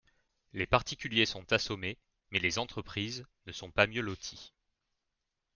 [0.53, 1.99] Les particuliers sont assommés,
[2.31, 4.51] mais les entreprises ne sont pas mieux loties.